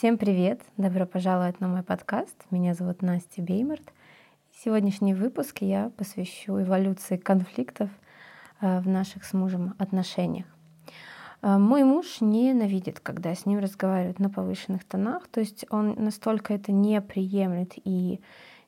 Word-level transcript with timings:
Всем 0.00 0.16
привет! 0.16 0.62
Добро 0.78 1.04
пожаловать 1.04 1.60
на 1.60 1.68
мой 1.68 1.82
подкаст. 1.82 2.34
Меня 2.50 2.72
зовут 2.72 3.02
Настя 3.02 3.42
Беймарт. 3.42 3.82
Сегодняшний 4.64 5.12
выпуск 5.12 5.58
я 5.60 5.90
посвящу 5.98 6.58
эволюции 6.58 7.18
конфликтов 7.18 7.90
э, 8.62 8.80
в 8.80 8.88
наших 8.88 9.26
с 9.26 9.34
мужем 9.34 9.74
отношениях. 9.76 10.46
Э, 11.42 11.58
мой 11.58 11.84
муж 11.84 12.22
ненавидит, 12.22 12.98
когда 13.00 13.34
с 13.34 13.44
ним 13.44 13.58
разговаривают 13.58 14.20
на 14.20 14.30
повышенных 14.30 14.84
тонах, 14.84 15.28
то 15.28 15.40
есть 15.40 15.66
он 15.68 15.94
настолько 16.02 16.54
это 16.54 16.72
не 16.72 17.02
приемлет 17.02 17.72
и 17.84 18.22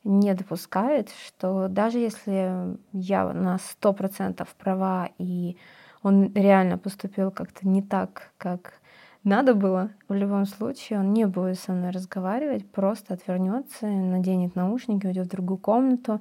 не 0.05 0.35
допускает, 0.35 1.09
что 1.27 1.69
даже 1.69 1.97
если 1.97 2.77
я 2.93 3.33
на 3.33 3.57
сто 3.57 3.95
процентов 3.95 4.55
права 4.59 5.09
и 5.17 5.57
он 6.03 6.31
реально 6.35 6.77
поступил 6.77 7.31
как-то 7.31 7.67
не 7.67 7.81
так, 7.81 8.33
как 8.37 8.82
надо 9.25 9.55
было, 9.55 9.91
в 10.09 10.15
любом 10.15 10.47
случае 10.47 10.99
он 10.99 11.13
не 11.13 11.27
будет 11.27 11.59
со 11.59 11.73
мной 11.73 11.91
разговаривать, 11.91 12.69
просто 12.69 13.15
отвернется, 13.15 13.87
наденет 13.87 14.57
наушники, 14.57 15.07
уйдет 15.07 15.27
в 15.27 15.31
другую 15.31 15.59
комнату. 15.59 16.21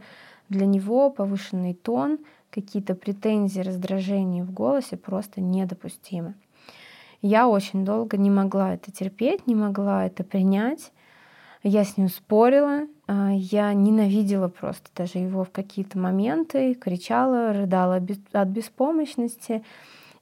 Для 0.49 0.65
него 0.65 1.09
повышенный 1.09 1.73
тон, 1.73 2.19
какие-то 2.51 2.93
претензии, 2.93 3.61
раздражения 3.61 4.43
в 4.43 4.51
голосе 4.51 4.97
просто 4.97 5.41
недопустимы. 5.41 6.35
Я 7.21 7.47
очень 7.47 7.85
долго 7.85 8.17
не 8.17 8.29
могла 8.29 8.73
это 8.73 8.91
терпеть, 8.91 9.47
не 9.47 9.55
могла 9.55 10.05
это 10.05 10.23
принять. 10.23 10.91
Я 11.63 11.83
с 11.83 11.95
ним 11.95 12.09
спорила, 12.09 12.87
а, 13.07 13.31
я 13.31 13.73
ненавидела 13.73 14.47
просто 14.47 14.89
даже 14.95 15.19
его 15.19 15.43
в 15.43 15.51
какие-то 15.51 15.99
моменты, 15.99 16.73
кричала, 16.73 17.53
рыдала 17.53 18.01
от 18.31 18.47
беспомощности. 18.47 19.63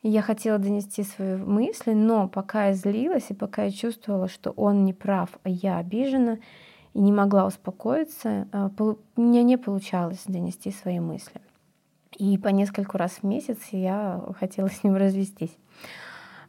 Я 0.02 0.22
хотела 0.22 0.58
донести 0.60 1.04
свои 1.04 1.36
мысли, 1.36 1.92
но 1.92 2.30
пока 2.30 2.68
я 2.68 2.74
злилась 2.74 3.26
и 3.30 3.34
пока 3.34 3.64
я 3.64 3.72
чувствовала, 3.72 4.30
что 4.30 4.52
он 4.52 4.86
не 4.86 4.94
прав, 4.94 5.30
а 5.44 5.50
я 5.50 5.78
обижена 5.78 6.38
и 6.94 7.02
не 7.02 7.12
могла 7.12 7.46
успокоиться, 7.46 8.48
а, 8.54 8.72
у 8.78 9.22
меня 9.22 9.44
не 9.44 9.58
получалось 9.58 10.24
донести 10.26 10.72
свои 10.72 11.02
мысли. 11.02 11.42
И 12.18 12.38
по 12.38 12.48
нескольку 12.48 12.98
раз 12.98 13.20
в 13.22 13.24
месяц 13.24 13.58
я 13.72 14.24
хотела 14.40 14.70
с 14.70 14.84
ним 14.84 14.96
развестись. 14.96 15.56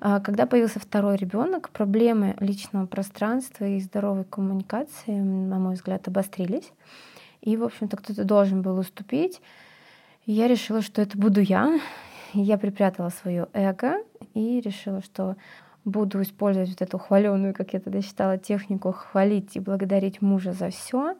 А 0.00 0.20
когда 0.20 0.46
появился 0.46 0.78
второй 0.78 1.16
ребенок, 1.16 1.70
проблемы 1.70 2.36
личного 2.40 2.86
пространства 2.86 3.64
и 3.64 3.80
здоровой 3.80 4.24
коммуникации, 4.24 5.18
на 5.18 5.58
мой 5.58 5.74
взгляд, 5.74 6.06
обострились. 6.08 6.72
И, 7.42 7.56
в 7.56 7.64
общем-то, 7.64 7.96
кто-то 7.96 8.24
должен 8.24 8.62
был 8.62 8.78
уступить. 8.78 9.42
И 10.24 10.32
я 10.32 10.48
решила, 10.48 10.82
что 10.82 11.02
это 11.02 11.18
буду 11.18 11.40
я. 11.40 11.80
Я 12.32 12.58
припрятала 12.58 13.08
свое 13.08 13.48
эго 13.52 13.96
и 14.34 14.60
решила, 14.60 15.02
что 15.02 15.36
буду 15.84 16.22
использовать 16.22 16.70
вот 16.70 16.82
эту 16.82 16.98
хваленую, 16.98 17.54
как 17.54 17.72
я 17.72 17.80
тогда 17.80 18.02
считала, 18.02 18.38
технику 18.38 18.92
хвалить 18.92 19.56
и 19.56 19.60
благодарить 19.60 20.22
мужа 20.22 20.52
за 20.52 20.70
все. 20.70 21.16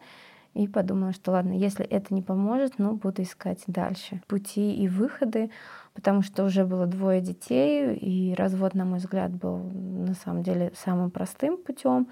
И 0.55 0.67
подумала, 0.67 1.13
что 1.13 1.31
ладно, 1.31 1.53
если 1.53 1.87
это 1.87 2.13
не 2.13 2.23
поможет, 2.23 2.79
ну, 2.79 2.95
буду 2.95 3.23
искать 3.23 3.63
дальше 3.69 4.21
пути 4.27 4.75
и 4.75 4.89
выходы, 4.89 5.51
потому 5.95 6.23
что 6.23 6.45
уже 6.45 6.65
было 6.65 6.87
двое 6.87 7.21
детей, 7.21 7.95
и 7.95 8.35
развод, 8.35 8.75
на 8.75 8.85
мой 8.85 8.99
взгляд, 8.99 9.31
был 9.31 9.59
на 9.59 10.15
самом 10.15 10.43
деле 10.43 10.73
самым 10.75 11.13
простым 11.13 11.57
путем. 11.57 12.09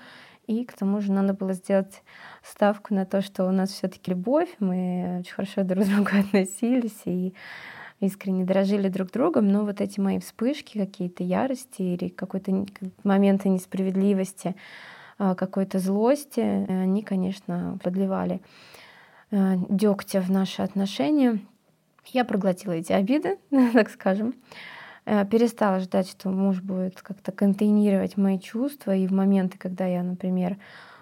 И 0.47 0.65
к 0.65 0.73
тому 0.73 1.01
же 1.01 1.13
надо 1.13 1.35
было 1.35 1.53
сделать 1.53 2.03
ставку 2.43 2.95
на 2.95 3.05
то, 3.05 3.23
что 3.23 3.45
у 3.47 3.51
нас 3.51 3.71
все-таки 3.71 4.13
любовь, 4.13 4.49
мы 4.61 5.19
очень 5.21 5.35
хорошо 5.35 5.65
друг 5.65 5.85
к 5.85 5.89
другу 5.89 6.11
относились 6.19 7.03
и 7.05 7.35
искренне 8.01 8.45
дорожили 8.45 8.89
друг 8.89 9.11
другом, 9.11 9.49
но 9.49 9.65
вот 9.65 9.81
эти 9.81 10.01
мои 10.01 10.19
вспышки, 10.19 10.79
какие-то 10.79 11.25
ярости 11.25 11.83
или 11.83 12.09
какой-то 12.09 12.67
моменты 13.03 13.49
несправедливости, 13.49 14.55
а, 15.19 15.35
какой-то 15.35 15.79
злости, 15.79 16.41
они, 16.41 17.03
конечно, 17.03 17.79
подливали 17.83 18.41
э, 19.31 19.55
дегтя 19.69 20.21
в 20.21 20.31
наши 20.31 20.63
отношения. 20.63 21.41
Я 22.07 22.25
проглотила 22.25 22.73
эти 22.73 22.93
обиды, 22.93 23.39
так 23.73 23.91
скажем, 23.91 24.35
э, 25.05 25.27
перестала 25.27 25.81
ждать, 25.81 26.09
что 26.09 26.31
муж 26.31 26.61
будет 26.61 27.03
как-то 27.03 27.33
контейнировать 27.33 28.17
мои 28.17 28.39
чувства, 28.39 28.95
и 28.95 29.09
в 29.09 29.13
моменты, 29.13 29.59
когда 29.59 29.87
я, 29.87 30.05
например, 30.05 30.57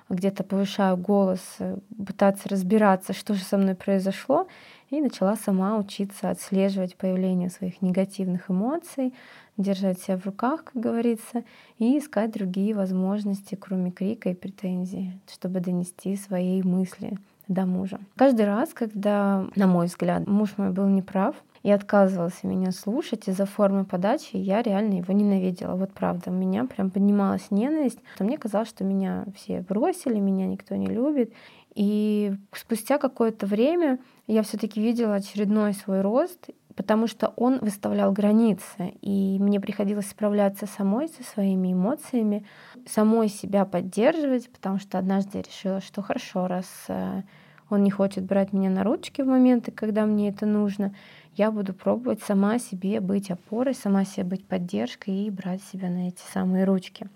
где-то 0.09 0.45
повышаю 0.45 0.97
голос, 0.97 1.41
э, 1.59 1.77
пытаться 2.07 2.49
разбираться, 2.49 3.13
что 3.13 3.35
же 3.35 3.43
со 3.43 3.59
мной 3.59 3.75
произошло, 3.75 4.47
и 4.91 5.01
начала 5.01 5.37
сама 5.37 5.79
учиться 5.79 6.31
отслеживать 6.31 6.97
появление 6.97 7.51
своих 7.51 7.83
негативных 7.83 8.51
эмоций, 8.51 9.15
держать 9.57 10.01
себя 10.01 10.19
в 10.19 10.27
руках, 10.27 10.65
как 10.65 10.83
говорится, 10.83 11.45
и 11.79 11.99
искать 11.99 12.33
другие 12.33 12.75
возможности, 12.75 13.55
кроме 13.55 13.91
крика 13.91 14.31
и 14.31 14.35
претензий, 14.35 15.13
чтобы 15.33 15.61
донести 15.61 16.17
свои 16.17 16.63
мысли 16.63 17.19
до 17.49 17.65
мужа. 17.65 18.01
Каждый 18.17 18.47
раз, 18.47 18.75
когда, 18.75 19.47
на 19.55 19.67
мой 19.67 19.87
взгляд, 19.87 20.27
муж 20.27 20.55
мой 20.57 20.71
был 20.71 20.87
неправ, 20.87 21.37
и 21.67 21.71
отказывался 21.73 22.47
меня 22.47 22.71
слушать 22.71 23.27
из-за 23.27 23.45
формы 23.45 23.85
подачи, 23.85 24.37
я 24.37 24.63
реально 24.63 24.99
его 24.99 25.13
ненавидела. 25.13 25.75
Вот 25.75 25.93
правда, 25.93 26.31
у 26.31 26.33
меня 26.33 26.65
прям 26.65 26.93
поднималась 26.93 27.51
ненависть. 27.51 27.99
Мне 28.21 28.39
казалось, 28.39 28.69
что 28.69 28.85
меня 28.85 29.25
все 29.35 29.63
бросили, 29.63 30.21
меня 30.21 30.47
никто 30.47 30.77
не 30.77 30.87
любит. 30.87 31.33
И 31.77 32.35
спустя 32.53 32.97
какое-то 32.97 33.45
время 33.47 33.99
я 34.27 34.43
все-таки 34.43 34.81
видела 34.81 35.17
очередной 35.17 35.75
свой 35.75 36.01
рост, 36.01 36.49
потому 36.75 37.07
что 37.07 37.35
он 37.37 37.59
выставлял 37.59 38.13
границы, 38.13 38.95
и 39.03 39.37
мне 39.39 39.61
приходилось 39.61 40.09
справляться 40.09 40.67
самой 40.67 41.09
со 41.09 41.23
своими 41.23 41.75
эмоциями, 41.75 42.47
самой 42.87 43.29
себя 43.29 43.67
поддерживать, 43.67 44.51
потому 44.51 44.79
что 44.79 44.99
однажды 44.99 45.39
я 45.39 45.43
решила, 45.43 45.83
что 45.83 46.01
хорошо, 46.01 46.47
раз 46.47 46.67
э, 46.89 47.23
он 47.69 47.83
не 47.83 47.91
хочет 47.91 48.25
брать 48.25 48.55
меня 48.55 48.71
на 48.71 48.83
ручки 48.83 49.21
в 49.21 49.27
моменты, 49.27 49.71
когда 49.71 50.07
мне 50.07 50.31
это 50.31 50.47
нужно, 50.47 50.95
я 51.35 51.51
буду 51.51 51.75
пробовать 51.75 52.23
сама 52.23 52.59
себе 52.59 53.01
быть 53.01 53.31
опорой, 53.31 53.75
сама 53.75 54.07
себе 54.07 54.25
быть 54.25 54.47
поддержкой 54.47 55.27
и 55.27 55.31
брать 55.31 55.63
себя 55.63 55.91
на 55.91 56.09
эти 56.09 56.23
самые 56.33 56.65
ручки. 56.65 57.07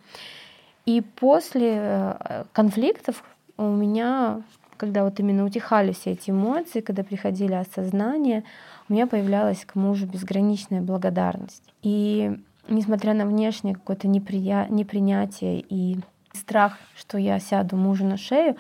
И 0.85 1.01
после 1.01 1.77
э, 1.79 2.45
конфликтов 2.53 3.25
у 3.67 3.75
меня 3.75 4.43
когда 4.81 5.05
вот 5.05 5.21
именно 5.21 5.45
утихали 5.45 5.93
все 5.93 6.13
эти 6.13 6.31
эмоции, 6.31 6.81
когда 6.81 7.05
приходили 7.05 7.53
осознания, 7.53 8.45
у 8.89 8.95
меня 8.95 9.07
появлялась 9.07 9.67
к 9.67 9.75
мужу 9.75 10.07
безграничная 10.07 10.81
благодарность. 10.81 11.63
И 11.83 12.35
несмотря 12.67 13.13
на 13.13 13.27
внешнее 13.27 13.75
какое-то 13.75 14.09
неприя... 14.09 14.67
непринятие 14.71 15.61
и 15.69 15.99
страх, 16.33 16.79
что 16.97 17.19
я 17.19 17.39
сяду 17.41 17.77
мужу 17.77 18.07
на 18.07 18.17
шею, 18.17 18.57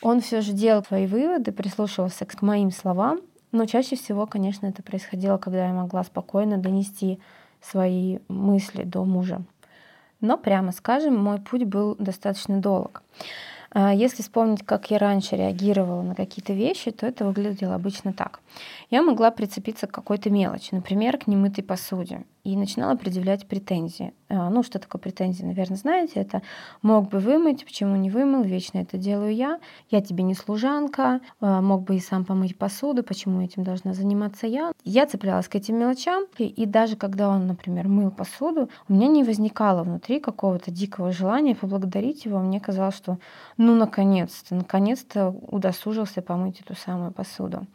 он 0.00 0.22
все 0.22 0.40
же 0.40 0.52
делал 0.52 0.82
свои 0.82 1.06
выводы, 1.06 1.52
прислушивался 1.52 2.24
к 2.24 2.40
моим 2.40 2.70
словам, 2.70 3.20
но 3.52 3.66
чаще 3.66 3.96
всего, 3.96 4.26
конечно, 4.26 4.66
это 4.66 4.82
происходило, 4.82 5.36
когда 5.36 5.66
я 5.66 5.74
могла 5.74 6.04
спокойно 6.04 6.56
донести 6.56 7.20
свои 7.60 8.20
мысли 8.28 8.84
до 8.84 9.04
мужа. 9.04 9.42
Но, 10.22 10.38
прямо 10.38 10.72
скажем, 10.72 11.18
мой 11.18 11.38
путь 11.38 11.64
был 11.64 11.96
достаточно 11.98 12.62
долг. 12.62 13.02
А 13.72 13.94
если 13.94 14.22
вспомнить, 14.22 14.64
как 14.64 14.90
я 14.90 14.98
раньше 14.98 15.36
реагировала 15.36 16.02
на 16.02 16.14
какие-то 16.14 16.52
вещи, 16.52 16.90
то 16.90 17.06
это 17.06 17.24
выглядело 17.24 17.74
обычно 17.74 18.12
так. 18.12 18.40
Я 18.90 19.02
могла 19.02 19.30
прицепиться 19.30 19.86
к 19.86 19.92
какой-то 19.92 20.28
мелочи, 20.28 20.74
например, 20.74 21.18
к 21.18 21.28
немытой 21.28 21.62
посуде, 21.62 22.24
и 22.44 22.56
начинала 22.56 22.96
предъявлять 22.96 23.46
претензии. 23.46 24.14
А, 24.28 24.48
ну, 24.48 24.62
что 24.62 24.78
такое 24.78 25.00
претензии, 25.00 25.42
наверное, 25.42 25.76
знаете, 25.76 26.20
это 26.20 26.42
мог 26.82 27.08
бы 27.08 27.18
вымыть, 27.18 27.64
почему 27.64 27.96
не 27.96 28.10
вымыл, 28.10 28.42
вечно 28.42 28.78
это 28.78 28.96
делаю 28.96 29.34
я, 29.34 29.60
я 29.90 30.00
тебе 30.00 30.22
не 30.22 30.34
служанка, 30.34 31.20
а, 31.40 31.60
мог 31.60 31.82
бы 31.82 31.96
и 31.96 32.00
сам 32.00 32.24
помыть 32.24 32.56
посуду, 32.56 33.02
почему 33.02 33.42
этим 33.42 33.64
должна 33.64 33.92
заниматься 33.92 34.46
я. 34.46 34.72
Я 34.84 35.06
цеплялась 35.06 35.48
к 35.48 35.54
этим 35.56 35.76
мелочам, 35.76 36.24
и, 36.38 36.46
и 36.46 36.64
даже 36.64 36.96
когда 36.96 37.28
он, 37.28 37.46
например, 37.46 37.88
мыл 37.88 38.10
посуду, 38.10 38.70
у 38.88 38.92
меня 38.92 39.08
не 39.08 39.24
возникало 39.24 39.82
внутри 39.82 40.20
какого-то 40.20 40.70
дикого 40.70 41.12
желания 41.12 41.54
поблагодарить 41.54 42.24
его. 42.24 42.38
Мне 42.38 42.60
казалось, 42.60 42.96
что 42.96 43.18
ну, 43.56 43.74
наконец-то, 43.74 44.54
наконец-то 44.54 45.28
удосужился 45.28 46.22
помыть 46.22 46.60
эту 46.60 46.74
самую 46.74 47.12
посуду. 47.12 47.66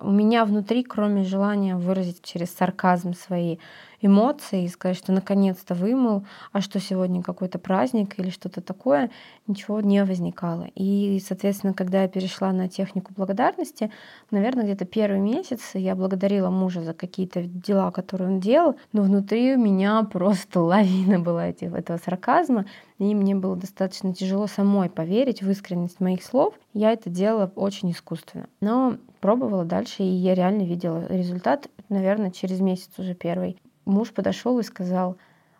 У 0.00 0.10
меня 0.10 0.44
внутри, 0.44 0.84
кроме 0.84 1.24
желания 1.24 1.76
выразить 1.76 2.22
через 2.22 2.54
сарказм 2.54 3.14
свои 3.14 3.58
эмоции 4.00 4.64
и 4.64 4.68
сказать, 4.68 4.96
что 4.96 5.12
наконец-то 5.12 5.74
вымыл, 5.74 6.24
а 6.52 6.60
что 6.60 6.80
сегодня 6.80 7.22
какой-то 7.22 7.58
праздник 7.58 8.18
или 8.18 8.30
что-то 8.30 8.60
такое, 8.60 9.10
ничего 9.46 9.80
не 9.80 10.04
возникало. 10.04 10.68
И, 10.74 11.20
соответственно, 11.26 11.74
когда 11.74 12.02
я 12.02 12.08
перешла 12.08 12.52
на 12.52 12.68
технику 12.68 13.12
благодарности, 13.16 13.90
наверное, 14.30 14.64
где-то 14.64 14.84
первый 14.84 15.20
месяц 15.20 15.70
я 15.74 15.94
благодарила 15.94 16.50
мужа 16.50 16.82
за 16.82 16.94
какие-то 16.94 17.42
дела, 17.42 17.90
которые 17.90 18.28
он 18.28 18.40
делал, 18.40 18.76
но 18.92 19.02
внутри 19.02 19.54
у 19.54 19.58
меня 19.58 20.02
просто 20.04 20.60
лавина 20.60 21.18
была 21.18 21.48
этих, 21.48 21.72
этого 21.72 21.98
сарказма, 21.98 22.66
и 22.98 23.14
мне 23.14 23.34
было 23.34 23.56
достаточно 23.56 24.14
тяжело 24.14 24.46
самой 24.46 24.90
поверить 24.90 25.42
в 25.42 25.50
искренность 25.50 26.00
моих 26.00 26.22
слов. 26.22 26.54
Я 26.72 26.92
это 26.92 27.10
делала 27.10 27.50
очень 27.54 27.92
искусственно. 27.92 28.48
Но 28.60 28.96
пробовала 29.20 29.64
дальше, 29.64 30.02
и 30.02 30.06
я 30.06 30.34
реально 30.34 30.62
видела 30.62 31.06
результат, 31.08 31.68
наверное, 31.88 32.30
через 32.30 32.60
месяц 32.60 32.90
уже 32.98 33.14
первый 33.14 33.56
муж 33.88 34.12
подошел 34.12 34.58
и 34.58 34.62
сказал, 34.62 35.16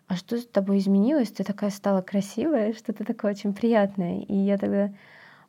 а 0.07 0.15
что 0.15 0.37
с 0.37 0.45
тобой 0.45 0.79
изменилось? 0.79 1.31
Ты 1.31 1.43
такая 1.43 1.69
стала 1.69 2.01
красивая, 2.01 2.73
что-то 2.77 3.03
такое 3.03 3.31
очень 3.31 3.53
приятное. 3.53 4.21
И 4.21 4.35
я 4.35 4.57
тогда 4.57 4.91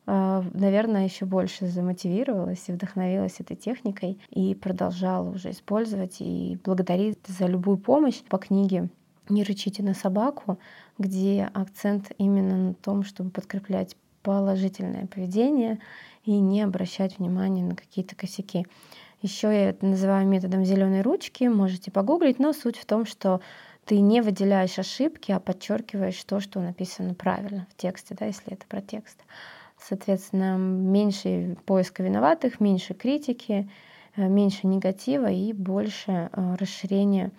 а, 0.07 0.43
наверное, 0.53 1.05
еще 1.05 1.25
больше 1.25 1.67
замотивировалась 1.67 2.67
и 2.67 2.71
вдохновилась 2.71 3.39
этой 3.39 3.55
техникой 3.55 4.19
и 4.29 4.55
продолжала 4.55 5.29
уже 5.29 5.51
использовать 5.51 6.17
и 6.19 6.57
благодарить 6.63 7.19
за 7.27 7.45
любую 7.45 7.77
помощь 7.77 8.21
по 8.23 8.37
книге 8.37 8.89
«Не 9.29 9.43
рычите 9.43 9.83
на 9.83 9.93
собаку», 9.93 10.57
где 10.97 11.49
акцент 11.53 12.11
именно 12.17 12.57
на 12.57 12.73
том, 12.73 13.03
чтобы 13.03 13.29
подкреплять 13.29 13.95
положительное 14.23 15.07
поведение 15.07 15.79
и 16.25 16.39
не 16.39 16.61
обращать 16.61 17.17
внимания 17.19 17.63
на 17.63 17.75
какие-то 17.75 18.15
косяки. 18.15 18.65
Еще 19.21 19.47
я 19.47 19.69
это 19.69 19.85
называю 19.85 20.27
методом 20.27 20.65
зеленой 20.65 21.01
ручки, 21.01 21.43
можете 21.45 21.91
погуглить, 21.91 22.39
но 22.39 22.53
суть 22.53 22.77
в 22.77 22.85
том, 22.85 23.05
что 23.05 23.41
ты 23.85 23.99
не 23.99 24.21
выделяешь 24.21 24.79
ошибки, 24.79 25.31
а 25.31 25.39
подчеркиваешь 25.39 26.23
то, 26.23 26.39
что 26.39 26.59
написано 26.59 27.13
правильно 27.13 27.67
в 27.71 27.79
тексте, 27.79 28.15
да, 28.17 28.25
если 28.25 28.53
это 28.53 28.65
про 28.67 28.81
текст. 28.81 29.19
Соответственно, 29.79 30.57
меньше 30.57 31.57
поиска 31.65 32.03
виноватых, 32.03 32.59
меньше 32.59 32.93
критики, 32.93 33.69
э, 34.15 34.27
меньше 34.27 34.67
негатива 34.67 35.31
и 35.31 35.53
больше 35.53 36.29
э, 36.31 36.55
расширения 36.59 37.31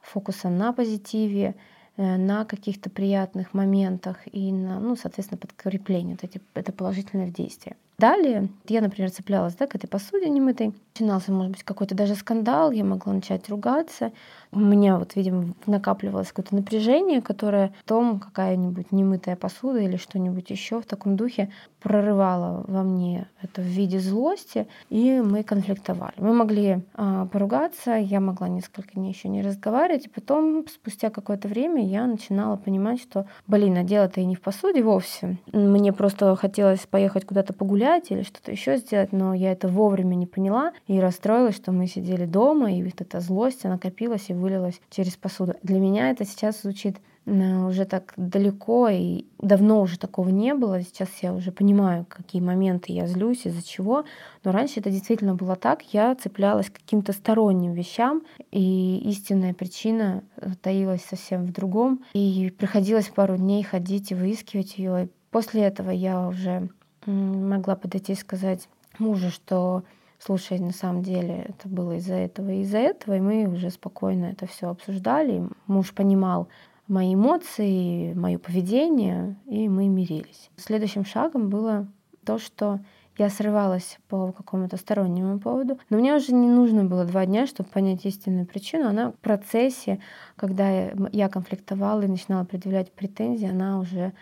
фокуса 0.00 0.48
на 0.48 0.72
позитиве, 0.72 1.54
Э, 1.96 2.16
на 2.16 2.46
каких-то 2.46 2.88
приятных 2.88 3.52
моментах 3.52 4.16
и 4.32 4.50
на, 4.50 4.80
ну, 4.80 4.96
соответственно, 4.96 5.38
подкрепление 5.38 6.16
вот 6.20 6.24
эти, 6.24 6.40
это 6.54 6.72
положительное 6.72 7.28
действие. 7.28 7.76
Далее 7.98 8.48
я, 8.68 8.80
например, 8.80 9.10
цеплялась 9.10 9.54
да, 9.54 9.66
к 9.66 9.74
этой 9.74 9.86
посуде 9.86 10.28
немытой. 10.28 10.74
Начинался, 10.94 11.30
может 11.32 11.52
быть, 11.52 11.62
какой-то 11.62 11.94
даже 11.94 12.14
скандал, 12.14 12.72
я 12.72 12.84
могла 12.84 13.12
начать 13.12 13.48
ругаться. 13.48 14.12
У 14.52 14.60
меня 14.60 14.98
вот, 14.98 15.16
видимо, 15.16 15.54
накапливалось 15.66 16.28
какое-то 16.28 16.54
напряжение, 16.54 17.22
которое 17.22 17.72
том, 17.86 18.20
какая-нибудь 18.20 18.92
немытая 18.92 19.34
посуда 19.34 19.78
или 19.78 19.96
что-нибудь 19.96 20.50
еще 20.50 20.80
в 20.80 20.84
таком 20.84 21.16
духе 21.16 21.50
прорывало 21.80 22.64
во 22.68 22.82
мне 22.82 23.28
это 23.40 23.60
в 23.60 23.64
виде 23.64 23.98
злости, 23.98 24.68
и 24.88 25.20
мы 25.20 25.42
конфликтовали. 25.42 26.14
Мы 26.18 26.32
могли 26.32 26.82
а, 26.94 27.26
поругаться, 27.26 27.92
я 27.96 28.20
могла 28.20 28.48
несколько 28.48 28.92
дней 28.94 29.12
еще 29.12 29.28
не 29.28 29.42
разговаривать, 29.42 30.06
и 30.06 30.08
потом, 30.08 30.66
спустя 30.68 31.10
какое-то 31.10 31.48
время, 31.48 31.84
я 31.84 32.06
начинала 32.06 32.56
понимать, 32.56 33.00
что, 33.00 33.26
блин, 33.46 33.76
а 33.78 33.82
дело-то 33.82 34.20
и 34.20 34.24
не 34.24 34.36
в 34.36 34.40
посуде 34.40 34.82
вовсе. 34.82 35.38
Мне 35.52 35.92
просто 35.92 36.36
хотелось 36.36 36.80
поехать 36.80 37.24
куда-то 37.24 37.52
погулять 37.52 38.10
или 38.10 38.22
что-то 38.22 38.52
еще 38.52 38.76
сделать, 38.76 39.12
но 39.12 39.34
я 39.34 39.52
это 39.52 39.66
вовремя 39.66 40.14
не 40.14 40.26
поняла 40.26 40.72
и 40.86 41.00
расстроилась, 41.00 41.56
что 41.56 41.72
мы 41.72 41.86
сидели 41.86 42.26
дома, 42.26 42.72
и 42.72 42.82
вот 42.82 43.00
эта 43.00 43.20
злость, 43.20 43.64
она 43.64 43.78
копилась 43.78 44.30
и 44.30 44.34
вылилась 44.42 44.80
через 44.90 45.16
посуду. 45.16 45.54
Для 45.62 45.78
меня 45.78 46.10
это 46.10 46.26
сейчас 46.26 46.60
звучит 46.60 46.98
Э, 47.24 47.66
уже 47.66 47.84
так 47.84 48.12
далеко, 48.16 48.88
и 48.88 49.26
давно 49.38 49.80
уже 49.80 49.98
такого 49.98 50.28
не 50.28 50.54
было. 50.54 50.82
Сейчас 50.82 51.08
я 51.22 51.32
уже 51.32 51.52
понимаю, 51.52 52.04
какие 52.08 52.42
моменты 52.42 52.92
я 52.92 53.06
злюсь, 53.06 53.46
из-за 53.46 53.62
чего. 53.62 54.04
Но 54.44 54.52
раньше 54.52 54.80
это 54.80 54.90
действительно 54.90 55.34
было 55.34 55.56
так. 55.56 55.82
Я 55.94 56.14
цеплялась 56.16 56.68
к 56.70 56.74
каким-то 56.74 57.12
сторонним 57.12 57.72
вещам, 57.72 58.22
и 58.50 58.98
истинная 59.04 59.54
причина 59.54 60.24
э, 60.36 60.50
таилась 60.60 61.04
совсем 61.04 61.46
в 61.46 61.52
другом. 61.52 62.04
И 62.12 62.52
приходилось 62.56 63.08
пару 63.08 63.36
дней 63.36 63.62
ходить 63.62 64.10
и 64.10 64.14
выискивать 64.14 64.78
ее. 64.78 65.08
После 65.30 65.62
этого 65.62 65.90
я 65.90 66.28
уже 66.28 66.68
могла 67.06 67.76
подойти 67.76 68.12
и 68.12 68.16
сказать 68.16 68.68
мужу, 68.98 69.30
что 69.30 69.82
слушай, 70.24 70.58
на 70.58 70.72
самом 70.72 71.02
деле 71.02 71.46
это 71.48 71.68
было 71.68 71.96
из-за 71.96 72.14
этого 72.14 72.50
и 72.50 72.62
из-за 72.62 72.78
этого, 72.78 73.16
и 73.16 73.20
мы 73.20 73.46
уже 73.46 73.70
спокойно 73.70 74.26
это 74.26 74.46
все 74.46 74.68
обсуждали. 74.68 75.48
Муж 75.66 75.92
понимал, 75.92 76.48
мои 76.88 77.14
эмоции, 77.14 78.12
мое 78.14 78.38
поведение, 78.38 79.36
и 79.46 79.68
мы 79.68 79.88
мирились. 79.88 80.50
Следующим 80.56 81.04
шагом 81.04 81.48
было 81.48 81.88
то, 82.24 82.38
что 82.38 82.80
я 83.18 83.28
срывалась 83.28 83.98
по 84.08 84.32
какому-то 84.32 84.76
стороннему 84.76 85.38
поводу, 85.38 85.78
но 85.90 85.98
мне 85.98 86.14
уже 86.14 86.32
не 86.32 86.48
нужно 86.48 86.84
было 86.84 87.04
два 87.04 87.26
дня, 87.26 87.46
чтобы 87.46 87.68
понять 87.68 88.06
истинную 88.06 88.46
причину. 88.46 88.88
Она 88.88 89.10
в 89.10 89.16
процессе, 89.16 90.00
когда 90.36 90.90
я 91.12 91.28
конфликтовала 91.28 92.02
и 92.02 92.08
начинала 92.08 92.44
предъявлять 92.44 92.92
претензии, 92.92 93.48
она 93.48 93.78
уже 93.78 94.12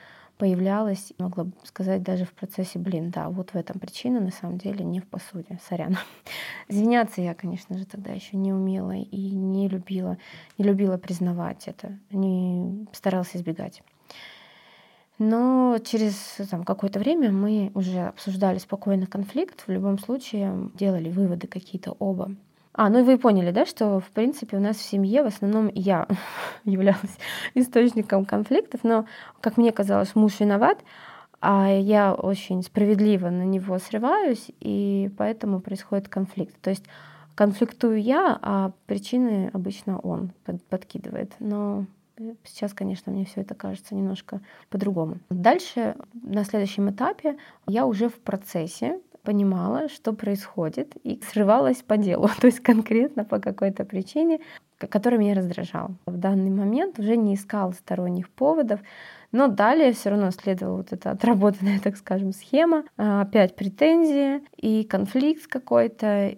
появлялась, 0.41 1.13
могла 1.19 1.45
бы 1.45 1.53
сказать 1.65 2.03
даже 2.03 2.25
в 2.25 2.33
процессе, 2.33 2.79
блин, 2.79 3.11
да, 3.11 3.29
вот 3.29 3.51
в 3.51 3.57
этом 3.57 3.79
причина, 3.79 4.21
на 4.21 4.31
самом 4.31 4.57
деле 4.57 4.83
не 4.87 4.99
в 4.99 5.07
посуде, 5.07 5.61
сорян. 5.69 5.99
Извиняться 6.69 7.21
я, 7.21 7.35
конечно 7.35 7.77
же, 7.77 7.85
тогда 7.85 8.11
еще 8.11 8.39
не 8.39 8.51
умела 8.51 8.93
и 8.97 9.31
не 9.33 9.69
любила, 9.69 10.17
не 10.57 10.65
любила 10.65 10.97
признавать 10.97 11.69
это, 11.69 11.99
не 12.11 12.87
старалась 12.93 13.37
избегать. 13.37 13.83
Но 15.19 15.77
через 15.85 16.39
там, 16.51 16.65
какое-то 16.65 16.99
время 16.99 17.31
мы 17.31 17.71
уже 17.75 18.07
обсуждали 18.07 18.57
спокойно 18.57 19.07
конфликт, 19.07 19.67
в 19.67 19.71
любом 19.71 19.99
случае 19.99 20.71
делали 20.73 21.11
выводы 21.11 21.49
какие-то 21.49 21.93
оба. 21.99 22.35
А, 22.73 22.89
ну 22.89 23.01
и 23.01 23.03
вы 23.03 23.19
поняли, 23.19 23.51
да, 23.51 23.67
что, 23.67 23.99
в 24.01 24.11
принципе, 24.11 24.57
у 24.57 24.61
нас 24.61 24.77
в 24.77 24.83
семье 24.83 25.23
в 25.23 25.27
основном 25.27 25.71
я 25.75 26.07
являлась 26.65 27.19
источником 27.55 28.25
конфликтов, 28.25 28.85
но, 28.85 29.07
как 29.41 29.57
мне 29.57 29.73
казалось, 29.73 30.15
муж 30.15 30.41
виноват, 30.41 30.79
а 31.41 31.69
я 31.71 32.15
очень 32.15 32.63
справедливо 32.63 33.31
на 33.31 33.45
него 33.45 33.79
срываюсь, 33.79 34.51
и 34.61 35.11
поэтому 35.17 35.61
происходит 35.61 36.09
конфликт. 36.09 36.55
То 36.61 36.71
есть 36.71 36.85
конфликтую 37.35 38.01
я, 38.01 38.39
а 38.41 38.73
причины 38.87 39.51
обычно 39.53 39.99
он 39.99 40.33
подкидывает. 40.69 41.33
Но 41.39 41.87
Сейчас, 42.45 42.75
конечно, 42.75 43.11
мне 43.11 43.25
все 43.25 43.41
это 43.41 43.55
кажется 43.55 43.95
немножко 43.95 44.41
по-другому. 44.69 45.21
Дальше, 45.31 45.97
на 46.13 46.45
следующем 46.45 46.91
этапе, 46.91 47.39
я 47.67 47.87
уже 47.87 48.11
в 48.11 48.21
процессе 48.21 49.01
понимала, 49.23 49.89
что 49.89 50.13
происходит, 50.13 50.97
и 51.05 51.21
срывалась 51.31 51.83
по 51.83 51.97
делу, 51.97 52.29
то 52.41 52.47
есть 52.47 52.61
конкретно 52.61 53.25
по 53.25 53.39
какой-то 53.39 53.85
причине, 53.85 54.41
которая 54.79 55.21
меня 55.21 55.35
раздражала. 55.35 55.95
В 56.07 56.17
данный 56.17 56.51
момент 56.51 56.99
уже 56.99 57.17
не 57.17 57.35
искала 57.35 57.73
сторонних 57.73 58.31
поводов, 58.31 58.81
но 59.33 59.49
далее 59.49 59.93
все 59.93 60.11
равно 60.11 60.31
следовала 60.31 60.79
вот 60.79 60.93
эта 60.93 61.11
отработанная, 61.11 61.81
так 61.85 61.97
скажем, 61.97 62.33
схема, 62.33 62.85
а, 62.97 63.23
опять 63.23 63.57
претензии 63.57 64.43
и 64.57 64.85
конфликт 64.85 65.47
какой-то. 65.47 66.37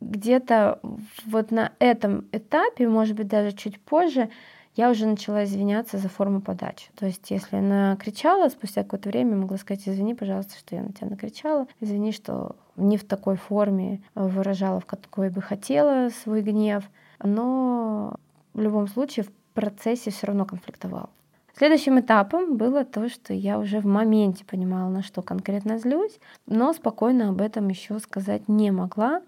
Где-то 0.00 0.80
вот 1.26 1.52
на 1.52 1.70
этом 1.78 2.26
этапе, 2.32 2.88
может 2.88 3.14
быть, 3.16 3.28
даже 3.28 3.52
чуть 3.52 3.80
позже, 3.80 4.30
я 4.74 4.90
уже 4.90 5.06
начала 5.06 5.44
извиняться 5.44 5.98
за 5.98 6.08
форму 6.08 6.40
подачи. 6.40 6.90
То 6.96 7.06
есть, 7.06 7.30
если 7.30 7.56
она 7.56 7.96
кричала, 7.96 8.48
спустя 8.48 8.82
какое-то 8.82 9.10
время 9.10 9.36
могла 9.36 9.58
сказать, 9.58 9.88
извини, 9.88 10.14
пожалуйста, 10.14 10.56
что 10.58 10.74
я 10.74 10.82
на 10.82 10.92
тебя 10.92 11.08
накричала, 11.08 11.66
извини, 11.80 12.12
что 12.12 12.56
не 12.76 12.96
в 12.96 13.04
такой 13.04 13.36
форме 13.36 14.02
выражала, 14.14 14.80
в 14.80 14.86
какой 14.86 15.30
бы 15.30 15.42
хотела 15.42 16.08
свой 16.08 16.42
гнев, 16.42 16.84
но 17.22 18.16
в 18.54 18.60
любом 18.60 18.88
случае 18.88 19.24
в 19.24 19.32
процессе 19.54 20.10
все 20.10 20.26
равно 20.26 20.46
конфликтовала. 20.46 21.10
Следующим 21.54 22.00
этапом 22.00 22.56
было 22.56 22.84
то, 22.84 23.10
что 23.10 23.34
я 23.34 23.58
уже 23.58 23.80
в 23.80 23.84
моменте 23.86 24.44
понимала, 24.44 24.88
на 24.88 25.02
что 25.02 25.20
конкретно 25.20 25.78
злюсь, 25.78 26.18
но 26.46 26.72
спокойно 26.72 27.28
об 27.28 27.42
этом 27.42 27.68
еще 27.68 27.98
сказать 27.98 28.48
не 28.48 28.70
могла, 28.70 29.20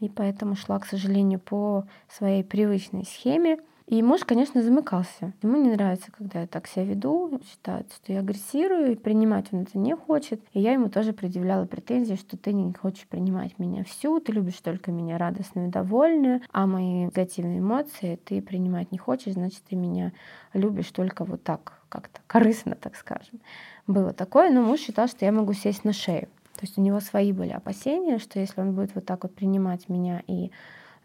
и 0.00 0.08
поэтому 0.08 0.56
шла, 0.56 0.80
к 0.80 0.86
сожалению, 0.86 1.38
по 1.38 1.84
своей 2.08 2.42
привычной 2.42 3.04
схеме, 3.04 3.58
и 3.88 4.02
муж, 4.02 4.20
конечно, 4.26 4.62
замыкался. 4.62 5.32
Ему 5.40 5.56
не 5.56 5.70
нравится, 5.70 6.12
когда 6.12 6.42
я 6.42 6.46
так 6.46 6.66
себя 6.66 6.84
веду, 6.84 7.40
считает, 7.42 7.90
что 7.90 8.12
я 8.12 8.20
агрессирую, 8.20 8.92
и 8.92 8.96
принимать 8.96 9.46
он 9.50 9.62
это 9.62 9.78
не 9.78 9.96
хочет. 9.96 10.42
И 10.52 10.60
я 10.60 10.72
ему 10.72 10.90
тоже 10.90 11.14
предъявляла 11.14 11.64
претензии, 11.64 12.16
что 12.16 12.36
ты 12.36 12.52
не 12.52 12.74
хочешь 12.74 13.06
принимать 13.06 13.58
меня 13.58 13.84
всю, 13.84 14.20
ты 14.20 14.32
любишь 14.32 14.60
только 14.60 14.92
меня 14.92 15.16
радостную 15.16 15.68
и 15.68 15.70
довольную, 15.70 16.42
а 16.52 16.66
мои 16.66 17.04
негативные 17.04 17.60
эмоции 17.60 18.20
ты 18.22 18.42
принимать 18.42 18.92
не 18.92 18.98
хочешь, 18.98 19.32
значит, 19.32 19.62
ты 19.66 19.74
меня 19.74 20.12
любишь 20.52 20.90
только 20.90 21.24
вот 21.24 21.42
так, 21.42 21.80
как-то 21.88 22.20
корыстно, 22.26 22.74
так 22.74 22.94
скажем. 22.94 23.40
Было 23.86 24.12
такое, 24.12 24.50
но 24.50 24.60
муж 24.60 24.80
считал, 24.80 25.08
что 25.08 25.24
я 25.24 25.32
могу 25.32 25.54
сесть 25.54 25.84
на 25.84 25.94
шею. 25.94 26.28
То 26.56 26.66
есть 26.66 26.76
у 26.76 26.82
него 26.82 27.00
свои 27.00 27.32
были 27.32 27.52
опасения, 27.52 28.18
что 28.18 28.38
если 28.38 28.60
он 28.60 28.74
будет 28.74 28.94
вот 28.94 29.06
так 29.06 29.22
вот 29.22 29.34
принимать 29.34 29.88
меня 29.88 30.22
и 30.26 30.50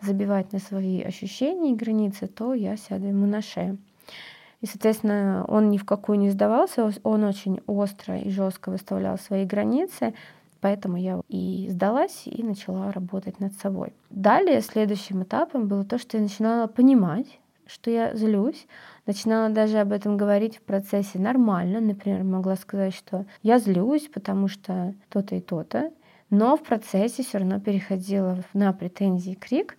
забивать 0.04 0.52
на 0.54 0.60
свои 0.60 1.02
ощущения 1.02 1.72
и 1.72 1.76
границы, 1.76 2.28
то 2.28 2.54
я 2.54 2.78
сяду 2.78 3.08
ему 3.08 3.26
на 3.26 3.42
шею. 3.42 3.78
И, 4.62 4.66
соответственно, 4.66 5.46
он 5.48 5.70
ни 5.70 5.78
в 5.78 5.86
какую 5.86 6.20
не 6.20 6.30
сдавался, 6.30 6.90
он 7.04 7.24
очень 7.26 7.60
остро 7.68 8.18
и 8.18 8.30
жестко 8.30 8.70
выставлял 8.70 9.18
свои 9.18 9.46
границы, 9.46 10.14
поэтому 10.62 10.96
я 10.96 11.20
и 11.28 11.68
сдалась 11.70 12.24
и 12.26 12.42
начала 12.44 12.92
работать 12.94 13.42
над 13.42 13.54
собой. 13.56 13.92
Далее, 14.10 14.62
следующим 14.62 15.24
этапом 15.24 15.68
было 15.68 15.84
то, 15.84 15.98
что 15.98 16.16
я 16.16 16.24
начинала 16.24 16.68
понимать, 16.68 17.40
что 17.66 17.92
я 17.92 18.16
злюсь, 18.16 18.68
начинала 19.06 19.50
даже 19.50 19.80
об 19.80 19.92
этом 19.92 20.16
говорить 20.16 20.58
в 20.58 20.62
процессе 20.62 21.20
нормально. 21.20 21.82
Например, 21.82 22.24
могла 22.24 22.56
сказать, 22.56 22.94
что 22.94 23.26
я 23.42 23.60
злюсь, 23.60 24.08
потому 24.14 24.48
что 24.48 24.94
то-то 25.10 25.36
и 25.36 25.42
то-то, 25.42 25.92
но 26.30 26.56
в 26.56 26.64
процессе 26.64 27.24
все 27.24 27.40
равно 27.40 27.60
переходила 27.60 28.44
на 28.54 28.74
претензии 28.74 29.34
крик, 29.34 29.78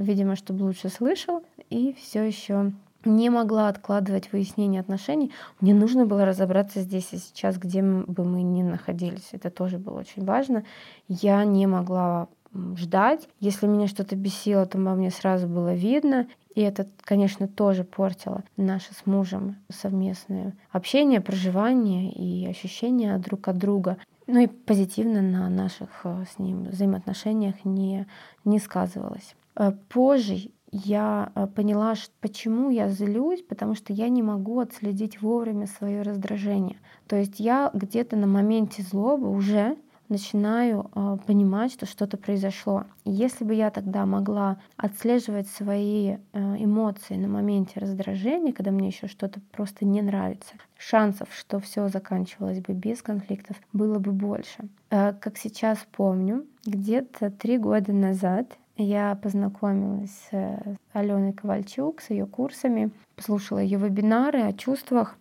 видимо, 0.00 0.36
чтобы 0.36 0.64
лучше 0.64 0.88
слышал, 0.88 1.42
и 1.70 1.94
все 1.98 2.22
еще 2.22 2.72
не 3.04 3.30
могла 3.30 3.68
откладывать 3.68 4.32
выяснение 4.32 4.80
отношений. 4.80 5.32
Мне 5.60 5.74
нужно 5.74 6.06
было 6.06 6.24
разобраться 6.24 6.80
здесь 6.80 7.08
и 7.12 7.18
сейчас, 7.18 7.56
где 7.56 7.82
бы 7.82 8.24
мы 8.24 8.42
ни 8.42 8.62
находились. 8.62 9.28
Это 9.32 9.50
тоже 9.50 9.78
было 9.78 10.00
очень 10.00 10.24
важно. 10.24 10.64
Я 11.08 11.44
не 11.44 11.66
могла 11.66 12.28
ждать. 12.76 13.28
Если 13.40 13.66
меня 13.66 13.86
что-то 13.86 14.16
бесило, 14.16 14.66
то 14.66 14.78
мне 14.78 15.10
сразу 15.10 15.46
было 15.46 15.74
видно. 15.74 16.26
И 16.54 16.60
это, 16.60 16.88
конечно, 17.02 17.46
тоже 17.46 17.84
портило 17.84 18.42
наше 18.56 18.92
с 18.94 19.06
мужем 19.06 19.56
совместное 19.70 20.54
общение, 20.72 21.20
проживание 21.20 22.10
и 22.10 22.46
ощущения 22.46 23.16
друг 23.18 23.48
от 23.48 23.58
друга. 23.58 23.96
Ну 24.26 24.40
и 24.40 24.46
позитивно 24.46 25.22
на 25.22 25.48
наших 25.48 25.88
э, 26.04 26.24
с 26.30 26.38
ним 26.38 26.64
взаимоотношениях 26.64 27.64
не, 27.64 28.06
не 28.44 28.58
сказывалось. 28.58 29.36
Э, 29.58 29.72
позже 29.88 30.52
я 30.70 31.32
э, 31.34 31.46
поняла, 31.46 31.94
почему 32.20 32.70
я 32.70 32.88
злюсь, 32.88 33.42
потому 33.42 33.74
что 33.74 33.92
я 33.92 34.08
не 34.08 34.22
могу 34.22 34.60
отследить 34.60 35.20
вовремя 35.20 35.66
свое 35.66 36.02
раздражение. 36.02 36.78
То 37.06 37.16
есть 37.16 37.40
я 37.40 37.70
где-то 37.74 38.16
на 38.16 38.26
моменте 38.26 38.82
злобы 38.82 39.30
уже 39.30 39.76
начинаю 40.08 40.90
э, 40.94 41.16
понимать, 41.26 41.72
что 41.72 41.86
что-то 41.86 42.16
произошло. 42.16 42.84
Если 43.04 43.44
бы 43.44 43.54
я 43.54 43.70
тогда 43.70 44.06
могла 44.06 44.58
отслеживать 44.76 45.48
свои 45.48 46.16
э, 46.16 46.18
эмоции 46.32 47.16
на 47.16 47.28
моменте 47.28 47.80
раздражения, 47.80 48.52
когда 48.52 48.70
мне 48.70 48.88
еще 48.88 49.06
что-то 49.06 49.40
просто 49.52 49.84
не 49.84 50.02
нравится, 50.02 50.54
шансов, 50.76 51.28
что 51.32 51.60
все 51.60 51.88
заканчивалось 51.88 52.60
бы 52.60 52.72
без 52.72 53.02
конфликтов, 53.02 53.56
было 53.72 53.98
бы 53.98 54.12
больше. 54.12 54.68
Э, 54.90 55.12
как 55.12 55.36
сейчас 55.36 55.78
помню, 55.92 56.46
где-то 56.64 57.30
три 57.30 57.58
года 57.58 57.92
назад 57.92 58.56
я 58.78 59.16
познакомилась 59.16 60.28
с 60.30 60.76
Аленой 60.92 61.32
Ковальчук, 61.32 62.00
с 62.00 62.10
ее 62.10 62.26
курсами, 62.26 62.90
послушала 63.16 63.58
ее 63.58 63.78
вебинары 63.78 64.42
о 64.42 64.52
чувствах, 64.52 65.16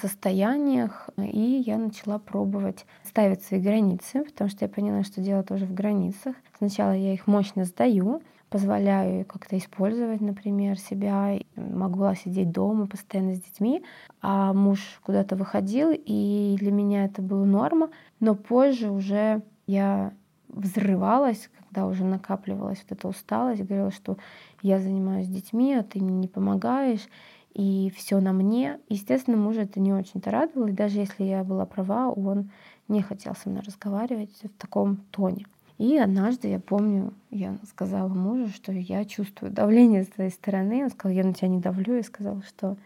состояниях, 0.00 1.10
и 1.16 1.62
я 1.66 1.78
начала 1.78 2.18
пробовать 2.18 2.86
ставить 3.02 3.42
свои 3.42 3.60
границы, 3.60 4.24
потому 4.24 4.48
что 4.48 4.64
я 4.64 4.68
поняла, 4.68 5.02
что 5.02 5.20
дело 5.20 5.42
тоже 5.42 5.66
в 5.66 5.74
границах. 5.74 6.36
Сначала 6.58 6.92
я 6.92 7.12
их 7.12 7.26
мощно 7.26 7.64
сдаю, 7.64 8.22
позволяю 8.50 9.24
как-то 9.24 9.58
использовать, 9.58 10.20
например, 10.20 10.78
себя. 10.78 11.36
Могла 11.56 12.14
сидеть 12.14 12.52
дома 12.52 12.86
постоянно 12.86 13.34
с 13.34 13.40
детьми, 13.40 13.82
а 14.22 14.52
муж 14.52 15.00
куда-то 15.02 15.34
выходил, 15.34 15.90
и 15.92 16.56
для 16.58 16.70
меня 16.70 17.06
это 17.06 17.20
было 17.20 17.44
норма. 17.44 17.90
Но 18.20 18.36
позже 18.36 18.90
уже 18.90 19.42
я 19.66 20.12
взрывалась, 20.54 21.50
когда 21.68 21.86
уже 21.86 22.04
накапливалась 22.04 22.84
вот 22.88 22.98
эта 22.98 23.08
усталость, 23.08 23.62
говорила, 23.62 23.90
что 23.90 24.16
я 24.62 24.78
занимаюсь 24.80 25.28
детьми, 25.28 25.74
а 25.74 25.82
ты 25.82 26.00
мне 26.00 26.14
не 26.14 26.28
помогаешь 26.28 27.08
и 27.52 27.92
все 27.96 28.20
на 28.20 28.32
мне. 28.32 28.80
Естественно, 28.88 29.36
мужа 29.36 29.62
это 29.62 29.80
не 29.80 29.92
очень-то 29.92 30.30
радовало, 30.30 30.68
и 30.68 30.72
даже 30.72 30.98
если 30.98 31.24
я 31.24 31.44
была 31.44 31.66
права, 31.66 32.10
он 32.10 32.50
не 32.88 33.02
хотел 33.02 33.34
со 33.34 33.48
мной 33.48 33.62
разговаривать 33.62 34.42
в 34.42 34.60
таком 34.60 34.96
тоне. 35.10 35.46
И 35.78 35.98
однажды, 35.98 36.48
я 36.48 36.60
помню, 36.60 37.12
я 37.30 37.56
сказала 37.68 38.08
мужу, 38.08 38.48
что 38.48 38.70
я 38.70 39.04
чувствую 39.04 39.52
давление 39.52 40.04
с 40.04 40.08
твоей 40.08 40.30
стороны. 40.30 40.84
Он 40.84 40.90
сказал, 40.90 41.16
я 41.16 41.24
на 41.24 41.34
тебя 41.34 41.48
не 41.48 41.58
давлю. 41.58 41.98
И 41.98 42.02
сказал, 42.02 42.42
что 42.42 42.76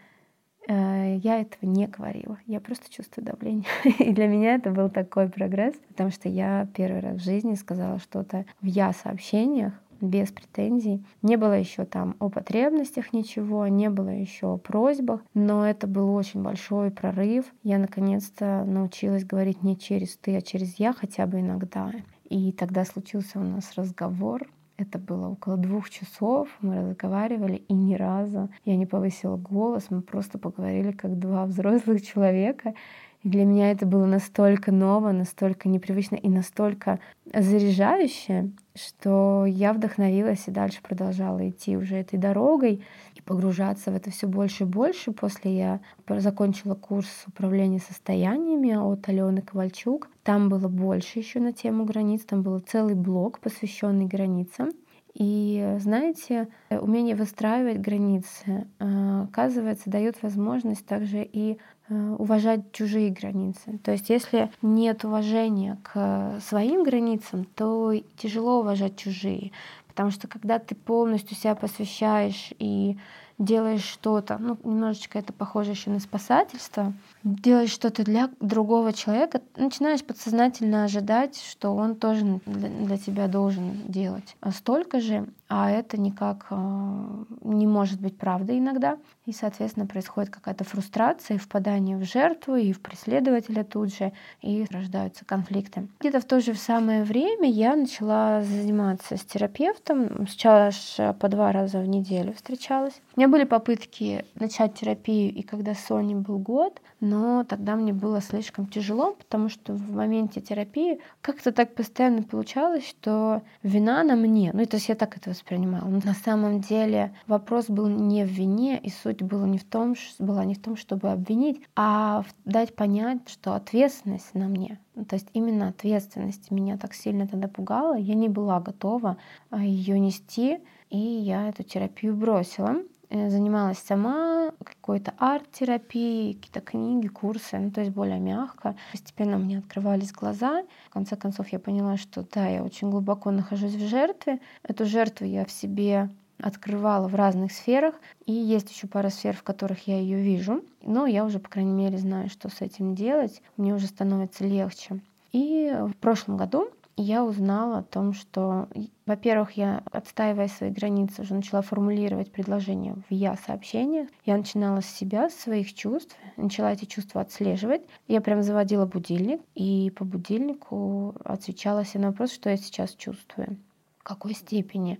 я 0.73 1.41
этого 1.41 1.69
не 1.69 1.87
говорила. 1.87 2.37
Я 2.45 2.59
просто 2.59 2.91
чувствую 2.91 3.25
давление. 3.25 3.65
И 3.99 4.11
для 4.11 4.27
меня 4.27 4.55
это 4.55 4.71
был 4.71 4.89
такой 4.89 5.27
прогресс, 5.29 5.75
потому 5.89 6.11
что 6.11 6.29
я 6.29 6.67
первый 6.75 7.01
раз 7.01 7.17
в 7.17 7.23
жизни 7.23 7.55
сказала 7.55 7.99
что-то 7.99 8.45
в 8.61 8.65
я-сообщениях, 8.65 9.73
без 10.01 10.31
претензий. 10.31 11.03
Не 11.21 11.35
было 11.35 11.53
еще 11.53 11.85
там 11.85 12.15
о 12.19 12.29
потребностях 12.29 13.13
ничего, 13.13 13.67
не 13.67 13.89
было 13.89 14.09
еще 14.09 14.53
о 14.53 14.57
просьбах, 14.57 15.21
но 15.33 15.67
это 15.67 15.87
был 15.87 16.13
очень 16.13 16.41
большой 16.41 16.91
прорыв. 16.91 17.45
Я 17.63 17.77
наконец-то 17.79 18.63
научилась 18.65 19.25
говорить 19.25 19.63
не 19.63 19.77
через 19.77 20.17
ты, 20.17 20.37
а 20.37 20.41
через 20.41 20.75
я 20.79 20.93
хотя 20.93 21.25
бы 21.25 21.41
иногда. 21.41 21.91
И 22.29 22.51
тогда 22.51 22.85
случился 22.85 23.39
у 23.39 23.43
нас 23.43 23.73
разговор, 23.75 24.47
это 24.81 24.99
было 24.99 25.29
около 25.29 25.57
двух 25.57 25.89
часов, 25.89 26.49
мы 26.61 26.89
разговаривали, 26.89 27.55
и 27.55 27.73
ни 27.73 27.95
разу 27.95 28.49
я 28.65 28.75
не 28.75 28.85
повысила 28.85 29.37
голос, 29.37 29.87
мы 29.89 30.01
просто 30.01 30.37
поговорили 30.37 30.91
как 30.91 31.19
два 31.19 31.45
взрослых 31.45 32.01
человека. 32.05 32.73
Для 33.23 33.43
меня 33.43 33.71
это 33.71 33.85
было 33.85 34.05
настолько 34.05 34.71
ново, 34.71 35.11
настолько 35.11 35.67
непривычно 35.67 36.15
и 36.15 36.29
настолько 36.29 36.99
заряжающе, 37.25 38.51
что 38.75 39.45
я 39.45 39.73
вдохновилась 39.73 40.47
и 40.47 40.51
дальше 40.51 40.79
продолжала 40.81 41.49
идти 41.49 41.75
уже 41.75 41.97
этой 41.97 42.17
дорогой 42.17 42.81
и 43.15 43.21
погружаться 43.21 43.91
в 43.91 43.95
это 43.95 44.09
все 44.09 44.25
больше 44.25 44.63
и 44.63 44.67
больше. 44.67 45.11
После 45.11 45.57
я 45.57 45.79
закончила 46.07 46.75
курс 46.75 47.09
управления 47.27 47.79
состояниями 47.79 48.71
от 48.71 49.09
Алены 49.09 49.41
Ковальчук. 49.41 50.07
Там 50.23 50.47
было 50.47 50.69
больше 50.69 51.19
еще 51.19 51.41
на 51.41 51.51
тему 51.51 51.83
границ, 51.83 52.23
там 52.23 52.41
был 52.41 52.59
целый 52.59 52.95
блок, 52.95 53.39
посвященный 53.39 54.05
границам. 54.05 54.69
И 55.13 55.75
знаете, 55.79 56.47
умение 56.69 57.15
выстраивать 57.15 57.81
границы, 57.81 58.67
э, 58.79 59.23
оказывается, 59.23 59.89
дает 59.89 60.21
возможность 60.23 60.85
также 60.85 61.23
и 61.23 61.57
уважать 61.89 62.71
чужие 62.71 63.09
границы. 63.11 63.79
То 63.83 63.91
есть 63.91 64.09
если 64.09 64.51
нет 64.61 65.03
уважения 65.03 65.77
к 65.83 66.39
своим 66.47 66.83
границам, 66.83 67.45
то 67.55 67.93
тяжело 68.17 68.59
уважать 68.59 68.95
чужие. 68.97 69.51
Потому 69.87 70.11
что 70.11 70.27
когда 70.27 70.59
ты 70.59 70.75
полностью 70.75 71.35
себя 71.35 71.55
посвящаешь 71.55 72.53
и 72.59 72.97
делаешь 73.37 73.83
что-то, 73.83 74.37
ну, 74.37 74.57
немножечко 74.63 75.17
это 75.17 75.33
похоже 75.33 75.71
еще 75.71 75.89
на 75.89 75.99
спасательство, 75.99 76.93
делаешь 77.23 77.71
что-то 77.71 78.03
для 78.03 78.29
другого 78.39 78.93
человека, 78.93 79.41
начинаешь 79.57 80.03
подсознательно 80.03 80.83
ожидать, 80.83 81.39
что 81.39 81.75
он 81.75 81.95
тоже 81.95 82.39
для 82.45 82.97
тебя 82.97 83.27
должен 83.27 83.81
делать 83.87 84.35
столько 84.51 84.99
же, 84.99 85.27
а 85.47 85.71
это 85.71 85.99
никак 85.99 86.45
э, 86.51 87.23
не 87.41 87.65
может 87.65 87.99
быть 87.99 88.17
правдой 88.17 88.59
иногда. 88.59 88.97
И, 89.25 89.31
соответственно, 89.31 89.87
происходит 89.87 90.29
какая-то 90.29 90.63
фрустрация, 90.63 91.35
и 91.35 91.39
впадание 91.39 91.97
в 91.97 92.03
жертву, 92.03 92.55
и 92.55 92.71
в 92.71 92.81
преследователя 92.81 93.63
тут 93.63 93.93
же, 93.93 94.13
и 94.41 94.65
рождаются 94.69 95.25
конфликты. 95.25 95.87
Где-то 95.99 96.19
в 96.19 96.25
то 96.25 96.39
же 96.39 96.53
самое 96.53 97.03
время 97.03 97.49
я 97.49 97.75
начала 97.75 98.43
заниматься 98.43 99.17
с 99.17 99.21
терапевтом. 99.21 100.27
Сначала 100.27 100.67
аж 100.67 100.97
по 101.19 101.27
два 101.27 101.51
раза 101.51 101.79
в 101.79 101.87
неделю 101.87 102.33
встречалась. 102.33 103.01
У 103.15 103.19
меня 103.19 103.27
были 103.27 103.43
попытки 103.43 104.25
начать 104.35 104.75
терапию, 104.75 105.33
и 105.33 105.41
когда 105.41 105.73
Соне 105.73 106.15
был 106.15 106.37
год, 106.37 106.79
но 107.09 107.43
тогда 107.43 107.75
мне 107.75 107.91
было 107.91 108.21
слишком 108.21 108.67
тяжело, 108.67 109.13
потому 109.13 109.49
что 109.49 109.73
в 109.73 109.91
моменте 109.91 110.41
терапии 110.41 110.99
как-то 111.21 111.51
так 111.51 111.73
постоянно 111.73 112.21
получалось, 112.21 112.87
что 112.87 113.41
вина 113.63 114.03
на 114.03 114.15
мне. 114.15 114.51
Ну, 114.53 114.65
то 114.65 114.77
есть 114.77 114.89
я 114.89 114.95
так 114.95 115.17
это 115.17 115.31
воспринимала. 115.31 115.87
Но 115.87 115.99
на 116.03 116.13
самом 116.13 116.61
деле 116.61 117.13
вопрос 117.25 117.65
был 117.67 117.87
не 117.87 118.23
в 118.23 118.29
вине, 118.29 118.79
и 118.79 118.89
суть 118.89 119.23
была 119.23 119.47
не 119.47 119.57
в 119.57 119.63
том, 119.63 119.95
была 120.19 120.45
не 120.45 120.53
в 120.53 120.61
том, 120.61 120.77
чтобы 120.77 121.09
обвинить, 121.09 121.61
а 121.75 122.23
дать 122.45 122.75
понять, 122.75 123.27
что 123.27 123.55
ответственность 123.55 124.35
на 124.35 124.47
мне. 124.47 124.79
Ну, 124.93 125.05
то 125.05 125.15
есть 125.15 125.29
именно 125.33 125.69
ответственность 125.69 126.51
меня 126.51 126.77
так 126.77 126.93
сильно 126.93 127.27
тогда 127.27 127.47
пугала, 127.47 127.97
я 127.97 128.13
не 128.13 128.29
была 128.29 128.59
готова 128.59 129.17
а, 129.49 129.63
ее 129.63 129.99
нести, 129.99 130.59
и 130.89 130.97
я 130.97 131.49
эту 131.49 131.63
терапию 131.63 132.15
бросила. 132.15 132.75
Э, 133.11 133.29
занималась 133.29 133.79
сама 133.79 134.51
какой-то 134.63 135.13
арт-терапией, 135.17 136.35
какие-то 136.35 136.61
книги, 136.61 137.07
курсы, 137.07 137.57
ну, 137.57 137.71
то 137.71 137.81
есть 137.81 137.91
более 137.91 138.19
мягко. 138.19 138.75
Постепенно 138.91 139.37
мне 139.37 139.57
открывались 139.57 140.11
глаза. 140.11 140.63
В 140.89 140.93
конце 140.93 141.15
концов 141.15 141.47
я 141.49 141.57
поняла, 141.57 141.97
что 141.97 142.23
да, 142.31 142.47
я 142.47 142.63
очень 142.63 142.91
глубоко 142.91 143.31
нахожусь 143.31 143.73
в 143.73 143.87
жертве. 143.87 144.39
Эту 144.61 144.85
жертву 144.85 145.25
я 145.25 145.43
в 145.43 145.51
себе 145.51 146.09
открывала 146.39 147.07
в 147.07 147.15
разных 147.15 147.51
сферах, 147.51 147.95
и 148.25 148.31
есть 148.31 148.69
еще 148.71 148.87
пара 148.87 149.09
сфер, 149.09 149.35
в 149.35 149.43
которых 149.43 149.87
я 149.87 149.99
ее 149.99 150.21
вижу, 150.21 150.63
но 150.83 151.05
я 151.05 151.25
уже, 151.25 151.39
по 151.39 151.49
крайней 151.49 151.73
мере, 151.73 151.97
знаю, 151.97 152.29
что 152.29 152.47
с 152.49 152.61
этим 152.61 152.95
делать, 152.95 153.41
мне 153.57 153.73
уже 153.73 153.87
становится 153.87 154.45
легче. 154.45 155.01
И 155.33 155.69
в 155.73 155.95
прошлом 155.97 156.37
году 156.37 156.69
я 157.01 157.23
узнала 157.23 157.79
о 157.79 157.83
том, 157.83 158.13
что, 158.13 158.67
во-первых, 159.05 159.51
я, 159.51 159.83
отстаивая 159.91 160.47
свои 160.47 160.69
границы, 160.69 161.21
уже 161.21 161.33
начала 161.33 161.61
формулировать 161.61 162.31
предложения 162.31 162.95
в 163.09 163.13
«я-сообщениях». 163.13 164.09
Я 164.25 164.37
начинала 164.37 164.81
с 164.81 164.85
себя, 164.85 165.29
с 165.29 165.35
своих 165.35 165.73
чувств, 165.73 166.15
начала 166.35 166.73
эти 166.73 166.85
чувства 166.85 167.21
отслеживать. 167.21 167.81
Я 168.07 168.21
прям 168.21 168.43
заводила 168.43 168.85
будильник, 168.85 169.41
и 169.55 169.91
по 169.95 170.03
будильнику 170.03 171.15
отвечала 171.23 171.85
себе 171.85 172.01
на 172.01 172.07
вопрос, 172.09 172.33
что 172.33 172.49
я 172.49 172.57
сейчас 172.57 172.93
чувствую, 172.95 173.57
в 173.99 174.03
какой 174.03 174.33
степени, 174.33 174.99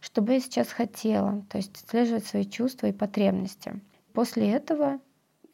что 0.00 0.22
бы 0.22 0.34
я 0.34 0.40
сейчас 0.40 0.68
хотела, 0.68 1.44
то 1.48 1.58
есть 1.58 1.82
отслеживать 1.82 2.26
свои 2.26 2.44
чувства 2.44 2.86
и 2.86 2.92
потребности. 2.92 3.80
После 4.12 4.50
этого 4.50 5.00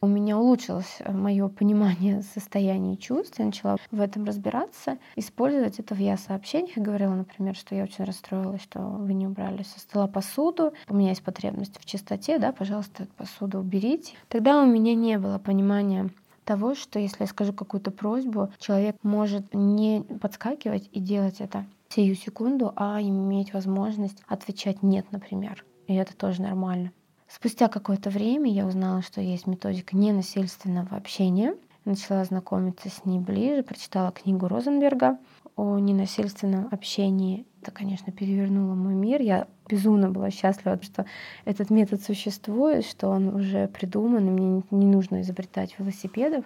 у 0.06 0.08
меня 0.08 0.38
улучшилось 0.38 0.98
э, 1.00 1.12
мое 1.12 1.48
понимание 1.48 2.22
состояния 2.34 2.94
и 2.94 2.98
чувств. 2.98 3.38
Я 3.38 3.46
начала 3.46 3.76
в 3.90 4.00
этом 4.00 4.24
разбираться, 4.24 4.98
использовать 5.16 5.80
это 5.80 5.94
в 5.96 5.98
я-сообщениях. 5.98 6.76
Я 6.76 6.82
говорила, 6.82 7.12
например, 7.12 7.56
что 7.56 7.74
я 7.74 7.82
очень 7.82 8.04
расстроилась, 8.04 8.62
что 8.62 8.78
вы 8.78 9.14
не 9.14 9.26
убрали 9.26 9.64
со 9.64 9.80
стола 9.80 10.06
посуду. 10.06 10.72
У 10.88 10.94
меня 10.94 11.10
есть 11.10 11.24
потребность 11.24 11.78
в 11.80 11.84
чистоте, 11.84 12.38
да, 12.38 12.52
пожалуйста, 12.52 13.08
посуду 13.16 13.58
уберите. 13.58 14.14
Тогда 14.28 14.62
у 14.62 14.66
меня 14.66 14.94
не 14.94 15.18
было 15.18 15.38
понимания 15.38 16.10
того, 16.44 16.76
что 16.76 17.00
если 17.00 17.24
я 17.24 17.26
скажу 17.26 17.52
какую-то 17.52 17.90
просьбу, 17.90 18.50
человек 18.60 18.96
может 19.02 19.52
не 19.52 20.04
подскакивать 20.20 20.88
и 20.92 21.00
делать 21.00 21.40
это 21.40 21.66
сию 21.88 22.14
секунду, 22.14 22.72
а 22.76 23.02
иметь 23.02 23.52
возможность 23.52 24.22
отвечать 24.28 24.84
«нет», 24.84 25.06
например. 25.10 25.64
И 25.88 25.94
это 25.94 26.16
тоже 26.16 26.42
нормально. 26.42 26.92
Спустя 27.28 27.68
какое-то 27.68 28.10
время 28.10 28.50
я 28.52 28.66
узнала, 28.66 29.02
что 29.02 29.20
есть 29.20 29.46
методика 29.46 29.96
ненасильственного 29.96 30.96
общения. 30.96 31.54
Начала 31.84 32.24
знакомиться 32.24 32.88
с 32.88 33.04
ней 33.04 33.18
ближе, 33.18 33.62
прочитала 33.62 34.10
книгу 34.10 34.48
Розенберга 34.48 35.18
о 35.56 35.78
ненасильственном 35.78 36.68
общении. 36.70 37.46
Это, 37.62 37.70
конечно, 37.70 38.12
перевернуло 38.12 38.74
мой 38.74 38.94
мир. 38.94 39.20
Я 39.20 39.48
безумно 39.68 40.10
была 40.10 40.30
счастлива, 40.30 40.80
что 40.82 41.06
этот 41.44 41.70
метод 41.70 42.02
существует, 42.02 42.84
что 42.84 43.08
он 43.08 43.28
уже 43.28 43.66
придуман, 43.68 44.28
и 44.28 44.30
мне 44.30 44.62
не 44.70 44.86
нужно 44.86 45.22
изобретать 45.22 45.76
велосипедов. 45.78 46.44